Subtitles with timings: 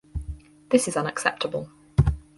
[0.71, 1.69] This is unacceptable.